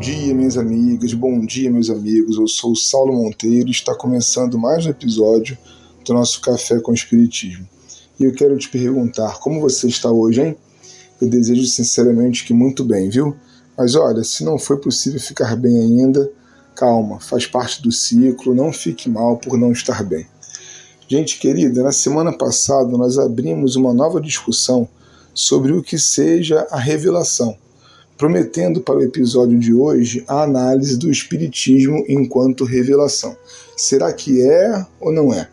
[0.00, 2.36] dia, minhas amigas, bom dia, meus amigos.
[2.36, 5.56] Eu sou o Saulo Monteiro e está começando mais um episódio
[6.04, 7.68] do nosso Café com Espiritismo.
[8.18, 10.56] E eu quero te perguntar como você está hoje, hein?
[11.20, 13.36] Eu desejo sinceramente que muito bem, viu?
[13.78, 16.28] Mas olha, se não foi possível ficar bem ainda,
[16.74, 20.26] calma, faz parte do ciclo, não fique mal por não estar bem.
[21.06, 24.88] Gente querida, na semana passada nós abrimos uma nova discussão
[25.32, 27.56] sobre o que seja a revelação
[28.16, 33.36] prometendo para o episódio de hoje a análise do Espiritismo enquanto revelação.
[33.76, 35.48] Será que é ou não é?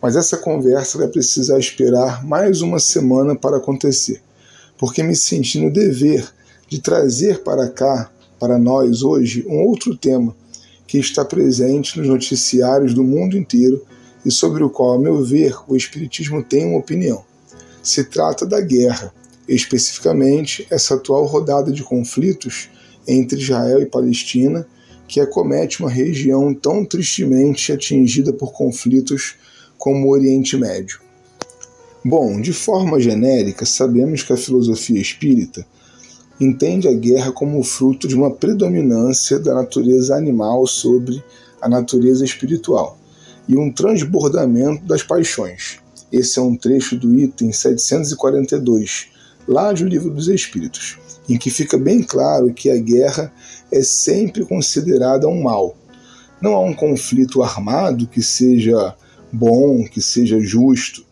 [0.00, 4.20] Mas essa conversa vai precisar esperar mais uma semana para acontecer,
[4.78, 6.28] porque me senti no dever
[6.68, 10.36] de trazer para cá, para nós hoje, um outro tema
[10.86, 13.84] que está presente nos noticiários do mundo inteiro
[14.24, 17.24] e sobre o qual, a meu ver, o Espiritismo tem uma opinião.
[17.82, 19.12] Se trata da guerra
[19.48, 22.68] especificamente essa atual rodada de conflitos
[23.06, 24.66] entre Israel e Palestina,
[25.06, 29.36] que acomete uma região tão tristemente atingida por conflitos
[29.78, 31.00] como o Oriente Médio.
[32.04, 35.66] Bom, de forma genérica, sabemos que a filosofia espírita
[36.40, 41.22] entende a guerra como fruto de uma predominância da natureza animal sobre
[41.60, 42.98] a natureza espiritual
[43.48, 45.78] e um transbordamento das paixões.
[46.12, 49.15] Esse é um trecho do item 742
[49.46, 53.32] lá do Livro dos Espíritos, em que fica bem claro que a guerra
[53.70, 55.76] é sempre considerada um mal.
[56.40, 58.94] Não há um conflito armado que seja
[59.32, 61.04] bom, que seja justo.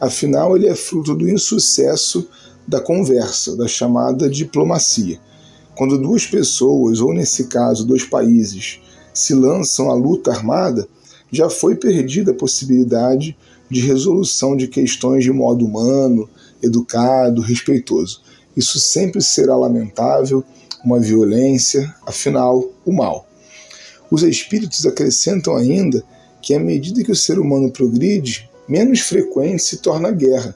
[0.00, 2.28] Afinal, ele é fruto do insucesso
[2.66, 5.18] da conversa, da chamada diplomacia.
[5.76, 8.80] Quando duas pessoas, ou nesse caso, dois países,
[9.12, 10.88] se lançam à luta armada,
[11.30, 13.36] já foi perdida a possibilidade
[13.68, 16.28] de resolução de questões de modo humano,
[16.62, 18.22] educado, respeitoso.
[18.56, 20.44] Isso sempre será lamentável,
[20.84, 23.26] uma violência, afinal, o mal.
[24.10, 26.04] Os espíritos acrescentam ainda
[26.40, 30.54] que à medida que o ser humano progride, menos frequente se torna a guerra,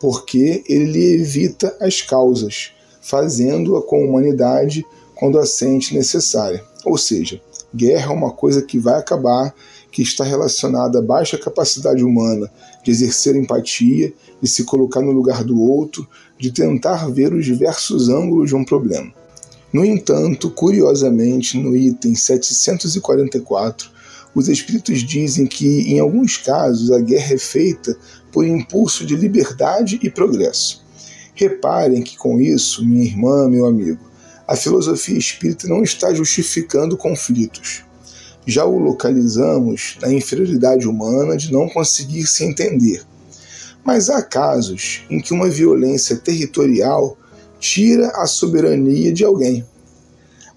[0.00, 4.84] porque ele evita as causas, fazendo-a com humanidade
[5.14, 6.62] quando a sente necessária.
[6.84, 7.40] Ou seja,
[7.74, 9.54] guerra é uma coisa que vai acabar
[9.90, 12.50] que está relacionada à baixa capacidade humana
[12.84, 16.06] de exercer empatia, de se colocar no lugar do outro,
[16.38, 19.12] de tentar ver os diversos ângulos de um problema.
[19.72, 23.90] No entanto, curiosamente, no item 744,
[24.34, 27.96] os espíritos dizem que, em alguns casos, a guerra é feita
[28.30, 30.84] por impulso de liberdade e progresso.
[31.34, 34.08] Reparem que, com isso, minha irmã, meu amigo,
[34.46, 37.84] a filosofia espírita não está justificando conflitos
[38.48, 43.04] já o localizamos na inferioridade humana de não conseguir se entender.
[43.84, 47.14] Mas há casos em que uma violência territorial
[47.60, 49.66] tira a soberania de alguém.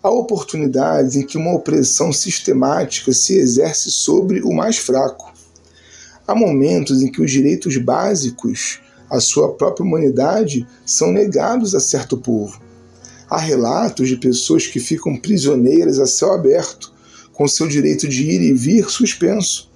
[0.00, 5.34] Há oportunidades em que uma opressão sistemática se exerce sobre o mais fraco.
[6.28, 8.78] Há momentos em que os direitos básicos
[9.10, 12.62] à sua própria humanidade são negados a certo povo.
[13.28, 16.99] Há relatos de pessoas que ficam prisioneiras a céu aberto
[17.32, 19.70] com seu direito de ir e vir suspenso.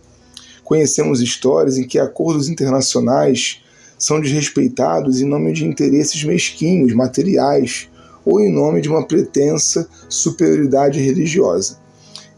[0.62, 3.62] Conhecemos histórias em que acordos internacionais
[3.98, 7.88] são desrespeitados em nome de interesses mesquinhos, materiais,
[8.24, 11.78] ou em nome de uma pretensa superioridade religiosa.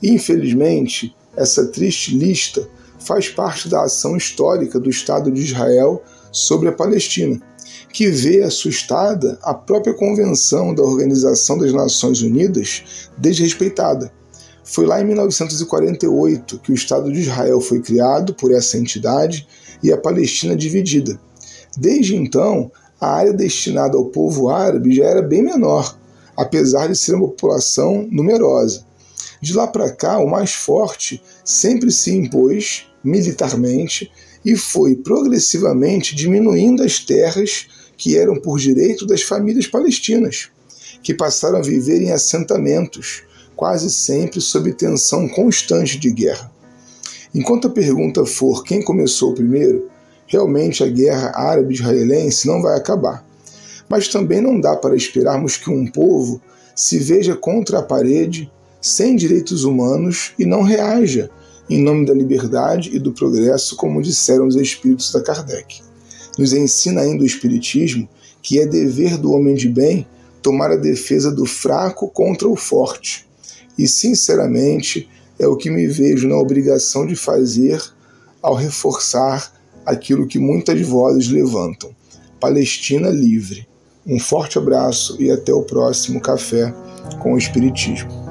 [0.03, 6.03] Infelizmente, essa triste lista faz parte da ação histórica do Estado de Israel
[6.33, 7.41] sobre a Palestina,
[7.93, 14.13] que vê assustada a própria Convenção da Organização das Nações Unidas desrespeitada.
[14.69, 19.47] Foi lá em 1948 que o Estado de Israel foi criado por essa entidade
[19.81, 21.19] e a Palestina dividida.
[21.79, 25.97] Desde então, a área destinada ao povo árabe já era bem menor,
[26.37, 28.85] apesar de ser uma população numerosa.
[29.41, 34.11] De lá para cá, o mais forte sempre se impôs militarmente
[34.45, 40.49] e foi progressivamente diminuindo as terras que eram por direito das famílias palestinas,
[41.05, 43.23] que passaram a viver em assentamentos,
[43.57, 46.53] quase sempre sob tensão constante de guerra.
[47.35, 49.89] Enquanto a pergunta for quem começou primeiro,
[50.27, 53.27] realmente a guerra árabe-israelense não vai acabar.
[53.89, 56.41] Mas também não dá para esperarmos que um povo
[56.75, 58.51] se veja contra a parede,
[58.81, 61.31] sem direitos humanos e não reaja
[61.69, 65.83] em nome da liberdade e do progresso, como disseram os espíritos da Kardec.
[66.39, 68.09] Nos ensina ainda o Espiritismo
[68.43, 70.07] que é dever do homem de bem
[70.41, 73.26] tomar a defesa do fraco contra o forte,
[73.79, 75.09] e, sinceramente,
[75.39, 77.83] é o que me vejo na obrigação de fazer
[78.43, 79.53] ao reforçar
[79.85, 81.91] aquilo que muitas vozes levantam.
[82.41, 83.67] Palestina livre.
[84.07, 86.73] Um forte abraço e até o próximo Café
[87.21, 88.26] com o Espiritismo.